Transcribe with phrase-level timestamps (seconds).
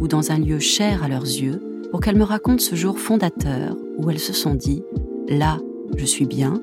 [0.00, 3.76] ou dans un lieu cher à leurs yeux pour qu'elles me racontent ce jour fondateur
[3.98, 4.82] où elles se sont dit⁇
[5.38, 5.58] Là,
[5.96, 6.60] je suis bien,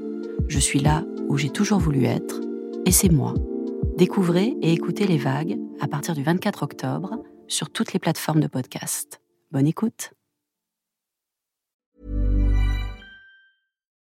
[0.47, 2.41] je suis là où j'ai toujours voulu être,
[2.85, 3.33] et c'est moi.
[3.97, 8.47] Découvrez et écoutez les vagues à partir du 24 octobre sur toutes les plateformes de
[8.47, 9.21] podcast.
[9.51, 10.11] Bonne écoute.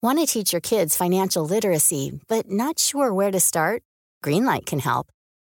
[0.02, 3.82] Want to teach your kids financial literacy, but not sure where to start?
[4.24, 5.08] Greenlight can help.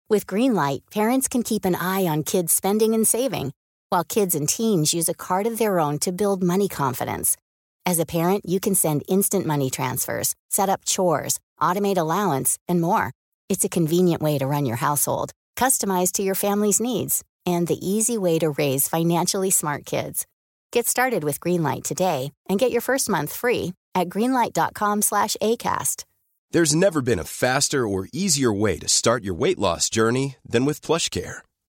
[0.09, 3.51] With Greenlight, parents can keep an eye on kids' spending and saving,
[3.89, 7.37] while kids and teens use a card of their own to build money confidence.
[7.85, 12.81] As a parent, you can send instant money transfers, set up chores, automate allowance, and
[12.81, 13.11] more.
[13.49, 17.79] It's a convenient way to run your household, customized to your family's needs, and the
[17.81, 20.25] easy way to raise financially smart kids.
[20.71, 26.03] Get started with Greenlight today and get your first month free at greenlight.com/acast.
[26.51, 30.65] There's never been a faster or easier way to start your weight loss journey than
[30.65, 31.39] with PlushCare.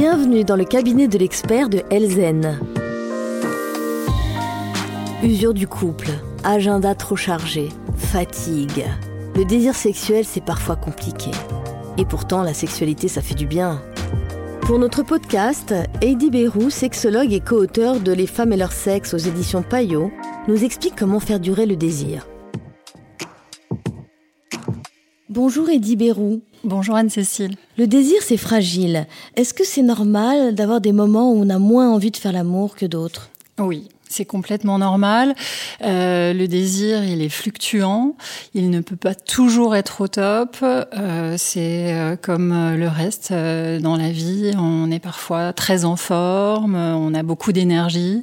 [0.00, 2.58] Bienvenue dans le cabinet de l'expert de Elzen.
[5.22, 6.08] Usure du couple,
[6.42, 7.68] agenda trop chargé,
[7.98, 8.86] fatigue.
[9.36, 11.30] Le désir sexuel, c'est parfois compliqué.
[11.98, 13.82] Et pourtant, la sexualité, ça fait du bien.
[14.62, 19.18] Pour notre podcast, Heidi Bérou, sexologue et co-auteur de Les femmes et leur sexe aux
[19.18, 20.10] éditions Payot,
[20.48, 22.26] nous explique comment faire durer le désir.
[25.28, 26.40] Bonjour Heidi Bérou.
[26.62, 27.56] Bonjour Anne-Cécile.
[27.78, 29.06] Le désir, c'est fragile.
[29.34, 32.76] Est-ce que c'est normal d'avoir des moments où on a moins envie de faire l'amour
[32.76, 33.30] que d'autres?
[33.58, 35.34] Oui, c'est complètement normal.
[35.82, 38.16] Euh, le désir, il est fluctuant.
[38.54, 40.56] Il ne peut pas toujours être au top.
[40.62, 44.50] Euh, c'est euh, comme le reste dans la vie.
[44.58, 46.74] On est parfois très en forme.
[46.74, 48.22] On a beaucoup d'énergie.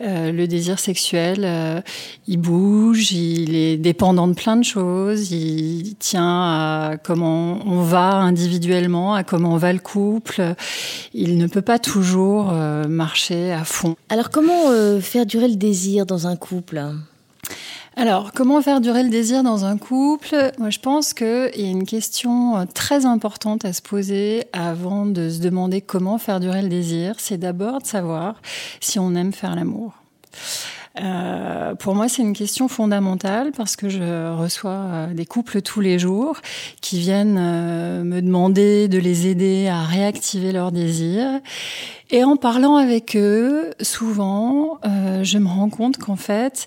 [0.00, 1.82] Le désir sexuel,
[2.28, 3.10] il bouge.
[3.12, 5.32] Il est dépendant de plein de choses.
[5.32, 10.54] Il tient à comment on va individuellement, à comment va le couple.
[11.12, 13.96] Il ne peut pas toujours marcher à fond.
[14.08, 14.70] Alors comment
[15.00, 16.82] faire durer le désir dans un couple
[17.96, 20.50] alors, comment faire durer le désir dans un couple?
[20.58, 25.30] Moi, je pense qu'il y a une question très importante à se poser avant de
[25.30, 27.14] se demander comment faire durer le désir.
[27.18, 28.42] C'est d'abord de savoir
[28.80, 29.92] si on aime faire l'amour.
[31.00, 35.98] Euh, pour moi, c'est une question fondamentale parce que je reçois des couples tous les
[35.98, 36.36] jours
[36.80, 41.40] qui viennent euh, me demander de les aider à réactiver leur désir.
[42.10, 46.66] Et en parlant avec eux, souvent, euh, je me rends compte qu'en fait,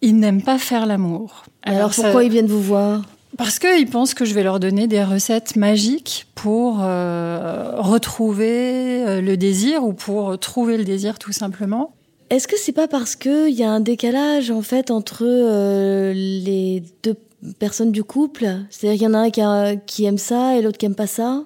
[0.00, 1.44] ils n'aiment pas faire l'amour.
[1.62, 2.24] Alors, Alors pourquoi ça...
[2.24, 3.02] ils viennent vous voir?
[3.36, 9.20] Parce qu'ils pensent que je vais leur donner des recettes magiques pour euh, retrouver euh,
[9.20, 11.92] le désir ou pour trouver le désir tout simplement.
[12.30, 16.84] Est-ce que c'est pas parce qu'il y a un décalage en fait entre euh, les
[17.02, 17.16] deux
[17.58, 18.46] personnes du couple?
[18.70, 20.94] C'est-à-dire qu'il y en a un qui, a, qui aime ça et l'autre qui aime
[20.94, 21.42] pas ça?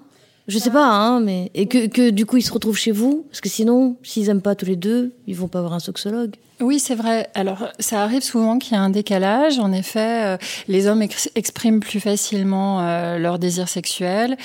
[0.46, 3.24] Je sais pas, hein, mais et que, que du coup ils se retrouvent chez vous?
[3.30, 6.34] Parce que sinon, s'ils aiment pas tous les deux, ils vont pas avoir un sexologue.
[6.60, 7.28] Oui, c'est vrai.
[7.34, 9.58] Alors, ça arrive souvent qu'il y a un décalage.
[9.58, 10.36] En effet, euh,
[10.68, 14.36] les hommes ex expriment plus facilement euh, leur désir sexuel.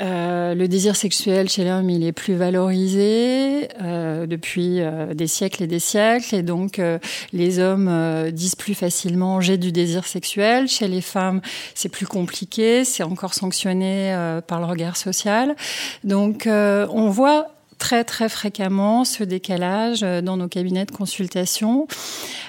[0.00, 5.64] Euh, le désir sexuel chez l'homme, il est plus valorisé euh, depuis euh, des siècles
[5.64, 6.34] et des siècles.
[6.36, 6.80] Et donc,
[7.34, 10.68] les hommes disent plus facilement j'ai du désir sexuel.
[10.68, 11.42] Chez les femmes,
[11.74, 12.84] c'est plus compliqué.
[12.84, 14.16] C'est encore sanctionné
[14.46, 15.54] par le regard social.
[16.02, 21.86] Donc, on voit très très fréquemment ce décalage dans nos cabinets de consultation.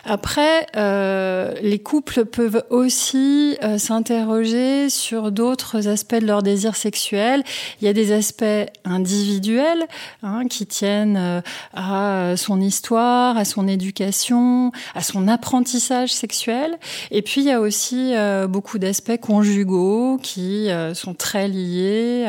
[0.05, 7.43] Après, euh, les couples peuvent aussi euh, s'interroger sur d'autres aspects de leur désir sexuel.
[7.81, 8.43] Il y a des aspects
[8.85, 9.85] individuels
[10.23, 11.41] hein, qui tiennent euh,
[11.73, 16.77] à son histoire, à son éducation, à son apprentissage sexuel.
[17.11, 18.13] Et puis il y a aussi
[18.47, 22.25] beaucoup d'aspects conjugaux qui sont très liés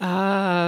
[0.00, 0.66] à,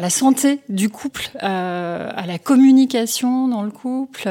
[0.00, 4.28] la santé du couple, à la communication dans le couple.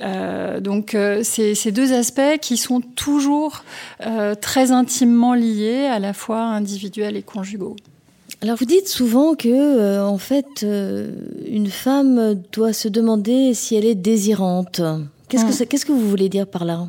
[0.00, 3.64] Euh, donc euh, c'est ces deux aspects qui sont toujours
[4.04, 7.76] euh, très intimement liés, à la fois individuels et conjugaux.
[8.42, 13.94] Alors vous dites souvent que en fait une femme doit se demander si elle est
[13.94, 14.82] désirante.
[15.28, 15.68] Qu'est-ce que hum.
[15.68, 16.86] qu'est-ce que vous voulez dire par là?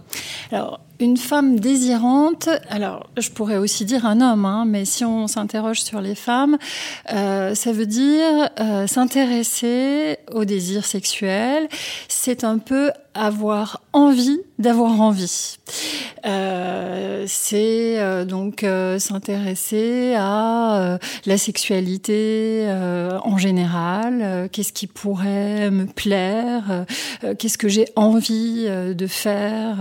[0.52, 5.28] Alors une femme désirante, alors je pourrais aussi dire un homme, hein, mais si on
[5.28, 6.58] s'interroge sur les femmes,
[7.14, 11.68] euh, ça veut dire euh, s'intéresser au désir sexuel.
[12.08, 15.58] C'est un peu avoir envie d'avoir envie.
[16.26, 16.87] Euh,
[17.28, 22.68] c'est euh, donc euh, s'intéresser à la sexualité
[23.24, 26.86] en général, qu'est-ce qui pourrait me plaire,
[27.38, 29.78] qu'est-ce que j'ai envie de faire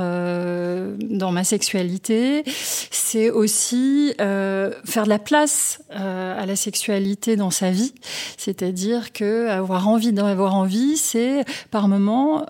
[1.00, 2.44] dans ma sexualité.
[2.46, 7.94] C'est aussi faire de la place à la sexualité dans sa vie,
[8.36, 12.46] c'est-à-dire que avoir envie d'avoir envie, c'est par moment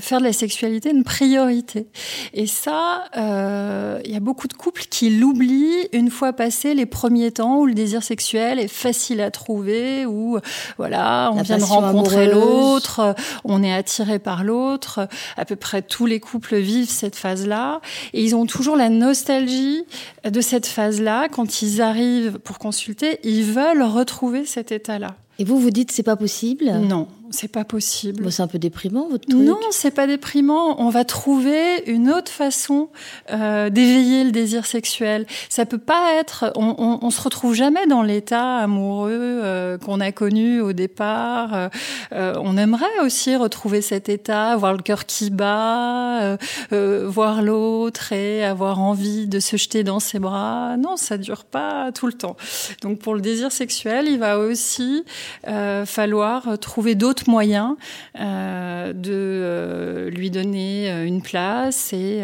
[0.00, 1.86] faire de la sexualité une priorité.
[2.32, 6.86] Et ça, euh, il y a beaucoup de couples qui l'oublient une fois passé les
[6.86, 10.38] premiers temps où le désir sexuel est facile à trouver, où
[10.76, 13.14] voilà, on vient de rencontrer l'autre,
[13.44, 15.08] on est attiré par l'autre.
[15.36, 17.80] À peu près tous les couples vivent cette phase-là,
[18.12, 19.84] et ils ont toujours la nostalgie
[20.24, 21.28] de cette phase-là.
[21.28, 25.16] Quand ils arrivent pour consulter, ils veulent retrouver cet état-là.
[25.40, 26.66] Et vous, vous dites c'est pas possible?
[26.66, 28.30] Non, c'est pas possible.
[28.32, 29.40] c'est un peu déprimant votre truc.
[29.40, 30.80] Non, c'est pas déprimant.
[30.80, 32.88] On va trouver une autre façon
[33.30, 35.26] euh, d'éveiller le désir sexuel.
[35.48, 36.52] Ça peut pas être.
[36.56, 41.70] On, on, on se retrouve jamais dans l'état amoureux euh, qu'on a connu au départ.
[42.12, 46.38] Euh, on aimerait aussi retrouver cet état, avoir le cœur qui bat,
[46.70, 50.76] voir l'autre et avoir envie de se jeter dans ses bras.
[50.78, 52.36] Non, ça dure pas tout le temps.
[52.82, 55.04] Donc pour le désir sexuel, il va aussi
[55.84, 57.76] falloir trouver d'autres moyens
[58.18, 62.22] euh, de euh, lui donner euh, une place et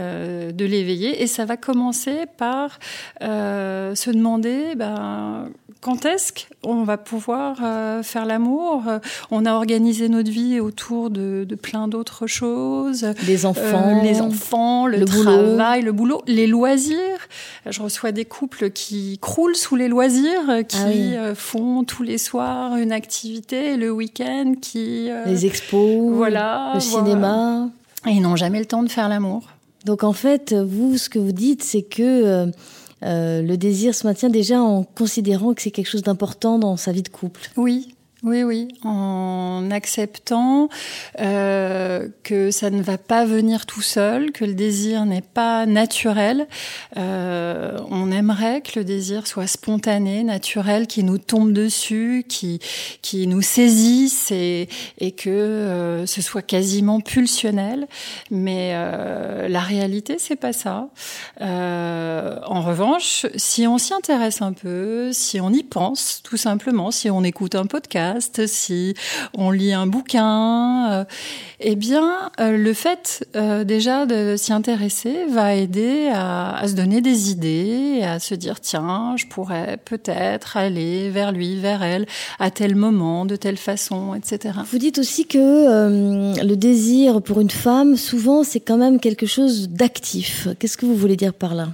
[0.53, 1.23] de l'éveiller.
[1.23, 2.79] Et ça va commencer par
[3.21, 5.49] se demander ben,
[5.85, 6.33] quand est-ce
[6.63, 7.59] qu'on va pouvoir
[8.03, 8.83] faire l'amour?
[9.31, 13.07] On a organisé notre vie autour de, plein d'autres choses.
[13.27, 14.03] Les enfants.
[14.03, 17.29] les enfants, le, travail, le boulot, les loisirs.
[17.69, 22.77] Je reçois des couples qui croulent sous les loisirs, qui ah font tous les soirs
[22.77, 27.69] une activité, le week-end, qui euh, les expos, voilà, le cinéma.
[28.07, 29.49] Et ils n'ont jamais le temps de faire l'amour.
[29.85, 32.51] Donc en fait, vous, ce que vous dites, c'est que euh, euh,
[33.05, 37.03] le désir se maintient déjà en considérant que c'est quelque chose d'important dans sa vie
[37.03, 37.51] de couple.
[37.57, 40.71] Oui, oui, oui, en acceptant
[41.21, 46.47] euh, que ça ne va pas venir tout seul, que le désir n'est pas naturel.
[46.97, 52.61] Euh, on aimerait que le désir soit spontané, naturel, qui nous tombe dessus, qui
[53.03, 57.87] qui nous saisisse et, et que euh, ce soit quasiment pulsionnel.
[58.31, 60.89] Mais euh, la réalité, c'est pas ça.
[61.41, 67.11] En revanche, si on s'y intéresse un peu, si on y pense, tout simplement, si
[67.11, 68.95] on écoute un podcast si
[69.37, 71.05] on lit un bouquin, euh,
[71.61, 77.01] eh bien, euh, le fait euh, déjà de s'y intéresser va aider à, se donner
[77.01, 82.07] des idées, à se dire tiens, je pourrais peut-être aller vers lui, vers elle,
[82.39, 84.59] à tel moment, de telle façon, etc.
[84.71, 89.69] Vous dites aussi que le désir pour une femme, souvent, c'est quand même quelque chose
[89.69, 90.49] d'actif.
[90.59, 91.69] Qu'est-ce que vous voulez dire par là?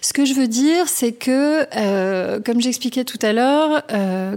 [0.00, 3.82] Ce que je veux dire, c'est que, comme j'expliquais tout à l'heure,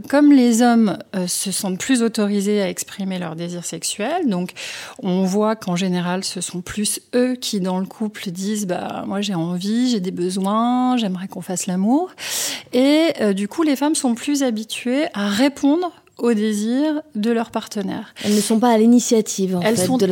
[0.09, 4.27] comme les hommes euh, se sentent plus autorisés à exprimer leur désir sexuel.
[4.27, 4.51] Donc,
[5.01, 9.21] on voit qu'en général, ce sont plus eux qui, dans le couple, disent bah moi
[9.21, 12.11] j'ai envie, j'ai des besoins, j'aimerais qu'on fasse l'amour.
[12.73, 17.51] Et euh, du coup, les femmes sont plus habituées à répondre au désir de leur
[17.51, 18.13] partenaire.
[18.23, 20.05] Elles ne sont pas à l'initiative en fait, de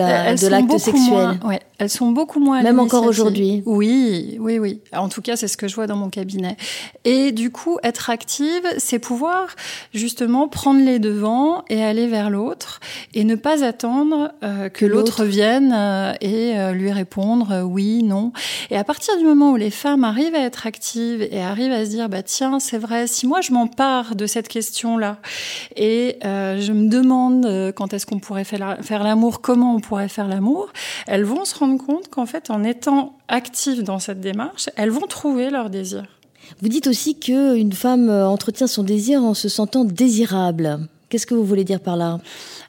[0.48, 1.40] l'acte sexuel.
[1.46, 2.62] ouais, elles sont beaucoup moins.
[2.62, 3.64] Même encore aujourd'hui.
[3.66, 4.82] Oui, oui, oui.
[4.94, 6.58] En tout cas, c'est ce que je vois dans mon cabinet.
[7.06, 9.48] Et du coup, être active, c'est pouvoir
[9.94, 12.80] justement prendre les devants et aller vers l'autre
[13.14, 18.32] et ne pas attendre euh, que l'autre vienne euh, et euh, lui répondre oui, non.
[18.70, 21.84] Et à partir du moment où les femmes arrivent à être actives et arrivent à
[21.84, 25.18] se dire bah tiens, c'est vrai, si moi je m'empare de cette question là
[25.76, 30.28] et et je me demande quand est-ce qu'on pourrait faire l'amour, comment on pourrait faire
[30.28, 30.72] l'amour,
[31.08, 35.08] elles vont se rendre compte qu'en fait, en étant actives dans cette démarche, elles vont
[35.08, 36.06] trouver leur désir.
[36.62, 40.88] Vous dites aussi qu'une femme entretient son désir en se sentant désirable.
[41.10, 42.20] Qu'est-ce que vous voulez dire par là?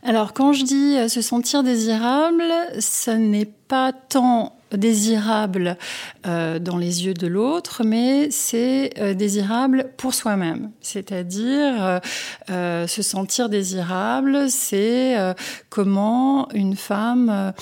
[0.03, 2.45] Alors, quand je dis se sentir désirable,
[2.79, 5.77] ce n'est pas tant désirable
[6.27, 10.71] euh, dans les yeux de l'autre, mais c'est euh, désirable pour soi-même.
[10.81, 12.01] C'est-à-dire
[12.51, 15.35] euh, se sentir désirable, c'est euh,
[15.71, 17.53] comment une femme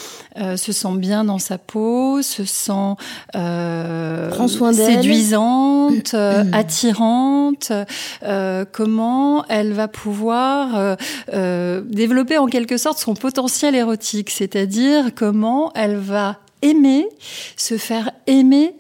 [0.57, 2.95] se sent bien dans sa peau, se sent
[4.73, 6.15] séduisante,
[6.53, 7.73] attirante,
[8.73, 10.97] comment elle va pouvoir
[11.33, 17.07] développer en quelque sorte son potentiel érotique, c'est-à-dire comment elle va aimer,
[17.57, 18.75] se faire aimer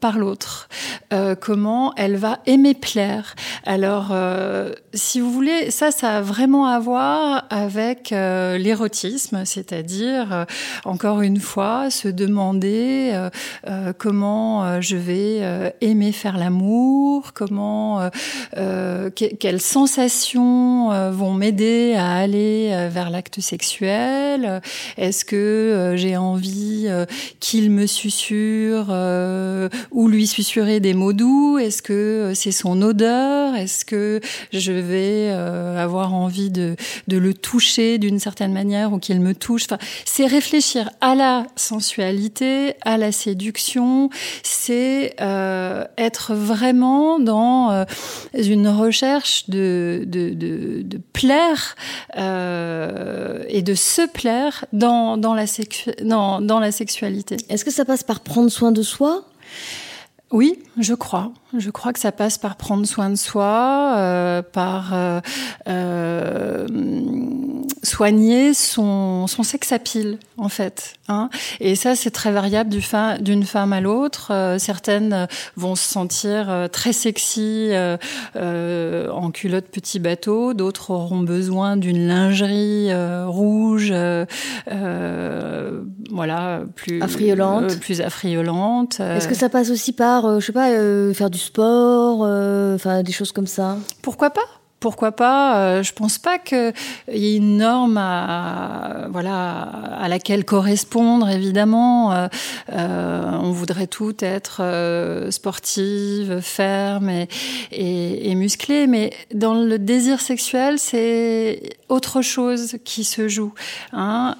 [0.00, 0.68] par l'autre,
[1.12, 3.34] euh, comment elle va aimer plaire.
[3.66, 10.46] Alors, euh, si vous voulez, ça, ça a vraiment à voir avec euh, l'érotisme, c'est-à-dire,
[10.84, 13.12] encore une fois, se demander
[13.98, 18.08] comment je vais aimer faire l'amour, comment,
[19.14, 24.60] quelles sensations vont m'aider à aller vers l'acte sexuel.
[24.96, 26.88] Est-ce que j'ai envie
[27.40, 28.88] qu'il me susurre
[29.90, 31.58] ou lui susurrer des mots doux?
[31.58, 33.53] Est-ce que euh, c'est son odeur?
[33.54, 34.20] Est-ce que
[34.52, 36.76] je vais euh, avoir envie de,
[37.08, 39.64] le toucher d'une certaine manière ou qu'il me touche?
[39.64, 44.10] Enfin, C'est réfléchir à la sensualité, à la séduction,
[44.42, 47.84] c'est euh, être vraiment dans euh,
[48.34, 50.06] une recherche de,
[51.12, 51.76] plaire
[52.16, 55.44] et de se plaire dans, la,
[56.40, 57.36] dans la sexualité.
[57.48, 59.24] Est-ce que ça passe par prendre soin de soi?
[60.34, 61.32] Oui, je crois.
[61.56, 65.20] Je crois que ça passe par prendre soin de soi, euh, par euh,
[65.68, 66.66] euh,
[67.84, 70.94] soigner son, son sex appeal, en fait.
[71.06, 71.30] Hein.
[71.60, 72.74] Et ça, c'est très variable
[73.20, 74.56] d'une femme à l'autre.
[74.58, 77.70] Certaines vont se sentir très sexy
[78.34, 82.90] en culotte petit bateau, d'autres auront besoin d'une lingerie
[83.26, 83.94] rouge,
[86.10, 87.78] voilà, plus affriolante.
[87.80, 88.98] plus affriolante.
[89.00, 90.68] Est-ce que ça passe aussi par, je sais pas,
[91.14, 92.20] faire du sport,
[92.74, 93.76] enfin des choses comme ça.
[94.02, 94.40] Pourquoi pas?
[94.84, 96.74] Pourquoi pas euh, Je pense pas qu'il
[97.08, 99.62] y ait une norme à, voilà,
[99.98, 102.12] à laquelle correspondre, évidemment.
[102.12, 102.28] Euh,
[102.70, 104.60] euh, on voudrait tout être
[105.30, 107.10] sportive, ferme
[107.72, 113.54] et, musclée, mais dans le désir sexuel, c'est autre chose qui se joue,
[113.94, 114.36] hein,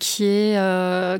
[0.00, 0.54] qui,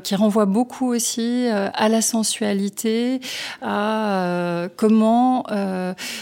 [0.03, 3.21] qui renvoie beaucoup aussi à la sensualité,
[3.61, 5.45] à comment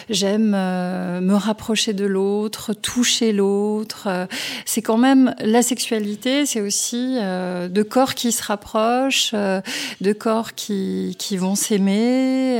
[0.10, 4.08] j'aime me rapprocher de l'autre toucher l'autre.
[4.08, 4.26] Euh,
[4.66, 9.62] c'est quand même la sexualité, c'est aussi euh, de corps qui se rapprochent, euh,
[10.02, 12.60] de corps qui, qui vont s'aimer.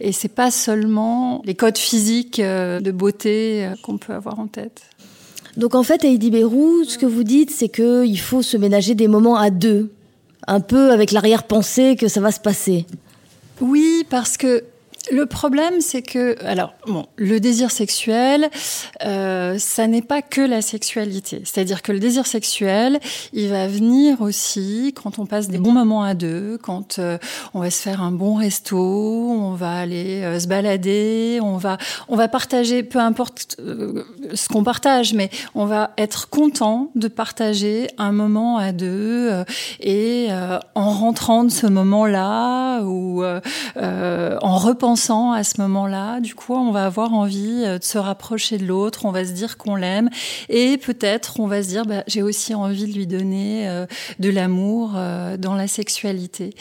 [0.00, 4.82] et c'est pas seulement les codes physiques de beauté qu'on peut avoir en tête.
[5.56, 9.08] Donc en fait, Heidi Bérou, ce que vous dites, c'est qu'il faut se ménager des
[9.08, 9.90] moments à deux,
[10.46, 12.86] un peu avec l'arrière-pensée que ça va se passer.
[13.60, 14.64] Oui, parce que
[15.10, 18.50] le problème, c'est que, alors, bon, le désir sexuel,
[19.04, 21.42] euh, ça n'est pas que la sexualité.
[21.44, 23.00] C'est-à-dire que le désir sexuel,
[23.32, 27.18] il va venir aussi quand on passe des bons moments à deux, quand euh,
[27.54, 31.78] on va se faire un bon resto, on va aller euh, se balader, on va,
[32.08, 37.08] on va partager, peu importe euh, ce qu'on partage, mais on va être content de
[37.08, 39.44] partager un moment à deux
[39.80, 40.28] et
[40.74, 46.20] en rentrant de ce moment-là ou en repensant à ce moment-là.
[46.20, 49.32] Du coup, on va avoir envie euh, de se rapprocher de l'autre, on va se
[49.32, 50.10] dire qu'on l'aime
[50.48, 53.86] et peut-être on va se dire bah, j'ai aussi envie de lui donner euh,
[54.18, 56.54] de l'amour euh, dans la sexualité.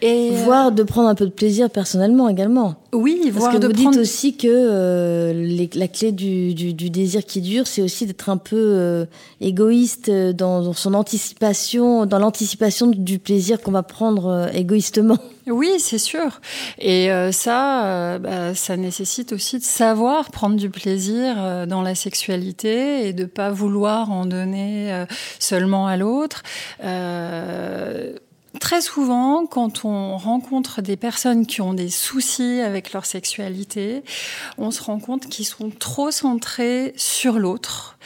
[0.00, 2.76] Et voire de prendre un peu de plaisir personnellement également.
[2.92, 5.32] Oui, parce que vous dites aussi que
[5.74, 9.06] la clé du, désir qui dure, c'est aussi d'être un peu
[9.40, 15.18] égoïste dans, dans son anticipation, dans l'anticipation du plaisir qu'on va prendre égoïstement.
[15.46, 16.40] Oui, c'est sûr.
[16.78, 21.82] Et euh, ça, euh, bah, ça nécessite aussi de savoir prendre du plaisir euh, dans
[21.82, 25.04] la sexualité et de pas vouloir en donner
[25.38, 26.42] seulement à l'autre
[28.60, 34.02] très souvent, quand on rencontre des personnes qui ont des soucis avec leur sexualité,
[34.58, 37.96] on se rend compte qu'ils sont trop centrés sur l'autre.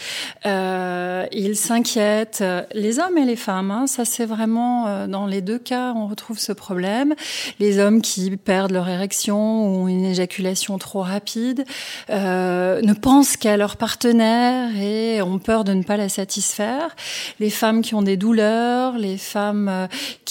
[0.46, 3.70] Euh, ils s'inquiètent, les hommes et les femmes.
[3.70, 7.14] Hein, ça, c'est vraiment euh, dans les deux cas, on retrouve ce problème.
[7.58, 11.64] Les hommes qui perdent leur érection ou une éjaculation trop rapide
[12.10, 16.94] euh, ne pensent qu'à leur partenaire et ont peur de ne pas la satisfaire.
[17.40, 19.86] Les femmes qui ont des douleurs, les femmes euh,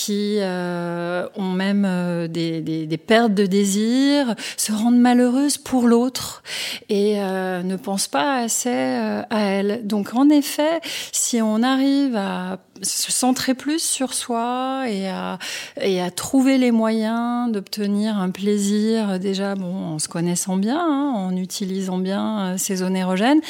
[0.08, 6.44] qui euh, ont même euh, des, pertes de désir, se rendent malheureuses pour l'autre
[6.88, 9.86] et ne pensent pas assez à elles.
[9.86, 10.80] Donc en effet,
[11.12, 15.40] si on arrive à se centrer plus sur soi et à,
[15.82, 21.14] et à trouver les moyens d'obtenir un plaisir déjà bon en se connaissant bien, hein,
[21.16, 23.42] en utilisant bien ces zones érogènes.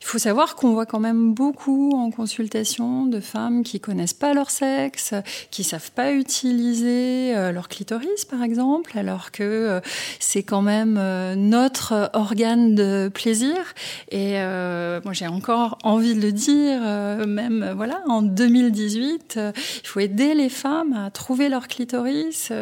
[0.00, 4.34] Il faut savoir qu'on voit quand même beaucoup en consultation de femmes qui connaissent pas
[4.34, 5.14] leur sexe,
[5.50, 9.80] qui savent pas utiliser euh, leur clitoris par exemple, alors que euh,
[10.20, 13.56] c'est quand même euh, notre organe de plaisir.
[14.10, 14.34] Et
[15.04, 16.80] moi j'ai encore envie de le dire,
[17.26, 18.22] même voilà en
[18.74, 22.52] 2018, il faut aider les femmes à trouver leur clitoris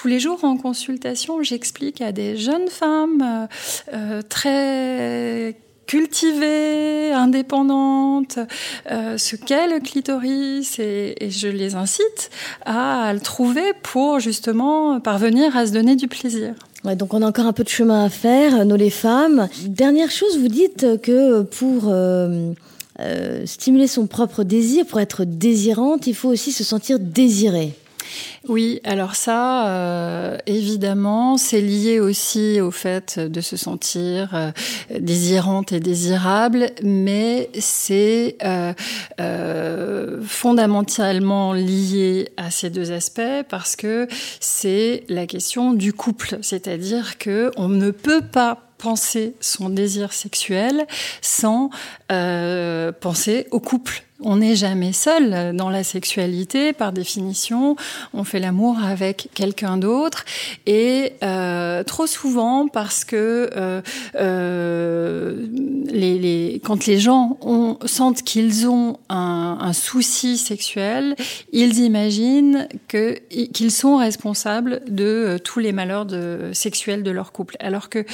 [0.00, 3.48] tous les jours en consultation, j'explique à des jeunes femmes
[3.92, 8.38] euh, très cultivées, indépendantes,
[8.90, 12.30] euh, ce qu'est le clitoris et, je les incite
[12.64, 16.54] à le trouver pour justement parvenir à se donner du plaisir.
[16.84, 19.48] Donc on a encore un peu de chemin à faire, nous les femmes.
[19.66, 22.52] Dernière chose, vous dites que pour euh,
[23.00, 27.74] euh, stimuler son propre désir, pour être désirante, il faut aussi se sentir désirée.
[28.48, 34.50] Oui, alors ça, euh, évidemment, c'est lié aussi au fait de se sentir euh,
[34.98, 44.08] désirante et désirable, mais c'est euh, fondamentalement lié à ces deux aspects parce que
[44.40, 50.86] c'est la question du couple, c'est-à-dire que on ne peut pas penser son désir sexuel
[51.20, 51.68] sans
[52.08, 57.76] penser au couple on n'est jamais seul dans la sexualité, par définition.
[58.14, 60.24] On fait l'amour avec quelqu'un d'autre.
[60.66, 63.80] Et euh, trop souvent, parce que euh,
[64.16, 65.46] euh,
[65.86, 71.16] les, les, quand les gens ont, sentent qu'ils ont un, un, souci sexuel,
[71.52, 77.56] ils imaginent qu'ils sont responsables de euh, tous les malheurs de, sexuels de leur couple.
[77.60, 78.04] Alors que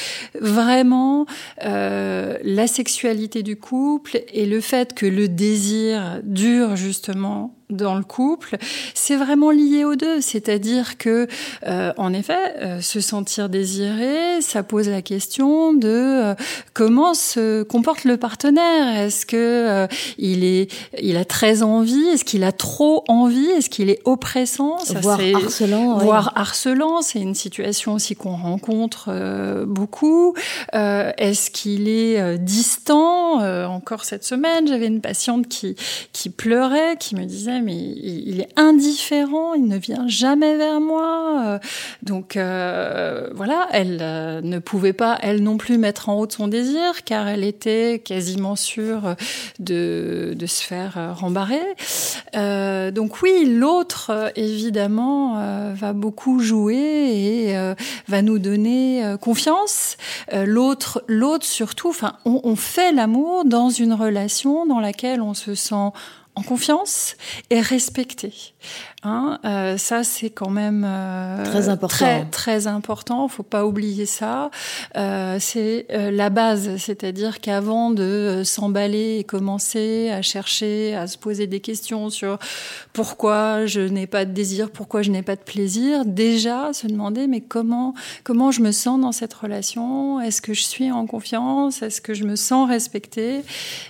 [0.40, 1.26] vraiment,
[1.64, 8.04] euh, la sexualité du couple et le fait que le désir dure justement dans le
[8.04, 8.56] couple,
[8.94, 10.20] c'est vraiment lié aux deux.
[10.20, 11.26] C'est-à-dire que,
[11.66, 16.34] euh, en effet, euh, se sentir désiré, ça pose la question de euh,
[16.74, 19.00] comment se comporte le partenaire.
[19.00, 19.86] Est-ce que euh,
[20.18, 22.06] il est, il a très envie?
[22.08, 23.50] Est-ce qu'il a trop envie?
[23.50, 24.78] Est-ce qu'il est oppressant?
[24.78, 25.98] Ça, Voire harcelant.
[25.98, 26.40] Voire ouais.
[26.40, 27.02] harcelant.
[27.02, 30.34] C'est une situation aussi qu'on rencontre euh, beaucoup.
[30.72, 33.40] Est-ce qu'il est distant?
[33.66, 35.74] Encore cette semaine, j'avais une patiente qui
[36.12, 41.42] qui pleurait, qui me disait mais il, est indifférent, il ne vient jamais vers moi.
[41.44, 41.58] Euh,
[42.02, 46.48] donc euh, voilà, elle euh, ne pouvait pas, elle non plus, mettre en haut son
[46.48, 49.14] désir, car elle était quasiment sûre
[49.58, 51.60] de, se faire rembarrer.
[52.92, 57.74] Donc oui, l'autre, évidemment, va beaucoup jouer et
[58.06, 59.96] va nous donner confiance.
[60.32, 65.90] l'autre, l'autre surtout, enfin, on fait l'amour dans une relation dans laquelle on se sent
[66.36, 67.16] en confiance
[67.50, 68.54] et respecté.
[69.02, 71.96] Hein, euh, ça, c'est quand même euh, très important.
[71.96, 73.28] Très, très important.
[73.28, 74.50] Faut pas oublier ça.
[74.96, 81.06] Euh, c'est euh, la base, c'est-à-dire qu'avant de euh, s'emballer et commencer à chercher, à
[81.06, 82.38] se poser des questions sur
[82.94, 87.26] pourquoi je n'ai pas de désir, pourquoi je n'ai pas de plaisir, déjà se demander
[87.26, 90.20] mais comment comment je me sens dans cette relation?
[90.20, 91.82] Est-ce que je suis en confiance?
[91.82, 93.42] Est-ce que je me sens respectée?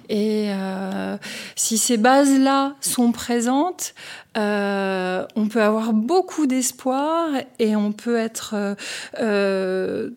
[0.09, 1.16] Et euh,
[1.55, 3.95] si ces bases-là sont présentes,
[4.37, 8.75] euh, on peut avoir beaucoup d'espoir et on peut être euh,
[9.20, 10.11] euh,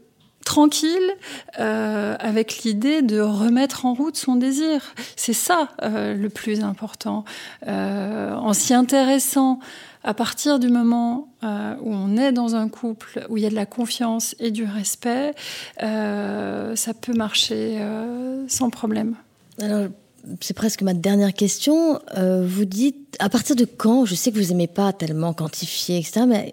[0.45, 1.11] tranquille
[1.57, 4.95] avec l'idée de remettre en route son désir.
[5.15, 7.23] C'est ça le plus important.
[7.67, 9.59] En s'y intéressant
[10.03, 13.55] à partir du moment où on est dans un couple où il y a de
[13.55, 15.35] la confiance et du respect,
[15.79, 17.79] ça peut marcher
[18.47, 19.17] sans problème.
[20.41, 21.99] C'est presque ma dernière question.
[22.17, 25.97] Euh, vous dites, à partir de quand, je sais que vous n'aimez pas tellement quantifier,
[25.97, 26.51] etc., mais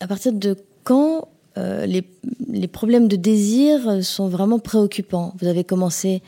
[0.00, 1.28] à partir de quand
[1.58, 2.04] euh, les,
[2.48, 5.34] les, problèmes de désir sont vraiment préoccupants?
[5.40, 6.22] Vous avez commencé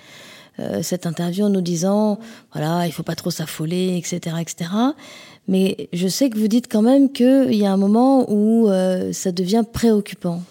[0.59, 2.19] euh, cette interview en nous disant,
[2.53, 4.71] voilà, il faut pas trop s'affoler, etc., etc.
[5.47, 8.69] Mais je sais que vous dites quand même qu'il y a un moment où
[9.13, 10.43] ça devient préoccupant.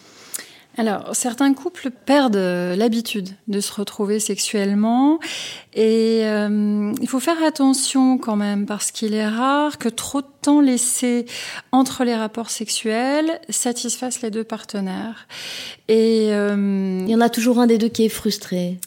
[0.79, 5.19] Alors, certains couples perdent l'habitude de se retrouver sexuellement
[5.73, 10.27] et euh, il faut faire attention quand même parce qu'il est rare que trop de
[10.43, 11.25] temps laissé
[11.71, 15.27] entre les rapports sexuels satisfasse les deux partenaires.
[15.87, 18.77] Et euh, il y en a toujours un des deux qui est frustré.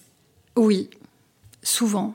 [0.55, 0.91] Oui,
[1.65, 2.15] souvent.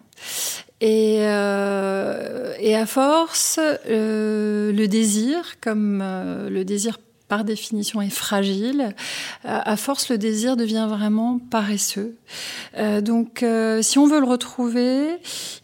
[0.79, 8.93] Et, euh, et à force, le désir, comme le désir par définition est fragile,
[9.45, 12.17] euh, à force le désir devient vraiment paresseux.
[12.77, 15.17] Euh, donc euh, si on veut le retrouver,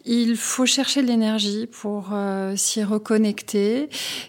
[0.04, 2.10] il faut chercher de l'énergie pour
[2.56, 3.88] s'y reconnecter,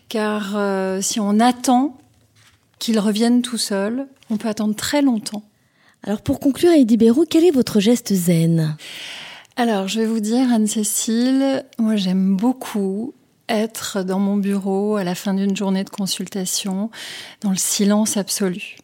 [0.09, 0.55] car
[1.01, 1.97] si on attend
[2.79, 5.43] qu'il revienne tout seul, on peut attendre très longtemps.
[6.03, 8.75] Alors pour conclure, Heidi Bérou, quel est votre geste zen?
[9.55, 13.13] Alors, je vais vous dire, Anne-Cécile, moi j'aime beaucoup
[13.49, 16.89] être dans mon bureau à la fin d'une journée de consultation,
[17.41, 18.77] dans le silence absolu,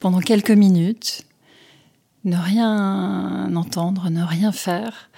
[0.00, 1.24] pendant quelques minutes,
[2.24, 5.10] ne rien entendre, ne rien faire,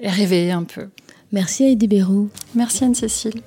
[0.00, 0.90] et rêver un peu.
[1.32, 2.28] Merci Heidi Bérou.
[2.54, 3.42] Merci Anne-Cécile.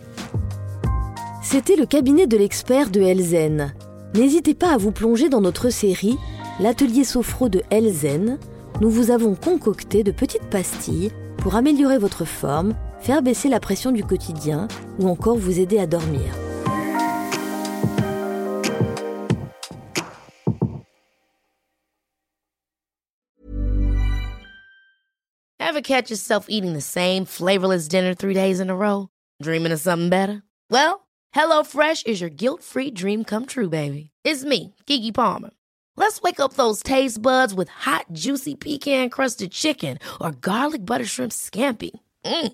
[1.43, 3.73] C'était le cabinet de l'expert de Elzen.
[4.15, 6.17] N'hésitez pas à vous plonger dans notre série
[6.59, 8.39] L'atelier sophro de Elzen.
[8.81, 13.91] Nous vous avons concocté de petites pastilles pour améliorer votre forme faire baisser la pression
[13.91, 14.67] du quotidien
[14.99, 16.33] ou encore vous aider à dormir.
[25.59, 29.09] Ever catch yourself eating the same flavorless dinner three days in a row?
[29.43, 30.41] Dreaming of something better?
[30.71, 34.09] Well, HelloFresh is your guilt-free dream come true, baby.
[34.23, 35.51] It's me, Kiki Palmer.
[35.95, 41.31] Let's wake up those taste buds with hot, juicy pecan-crusted chicken or garlic butter shrimp
[41.31, 41.91] scampi.
[42.25, 42.53] Mm.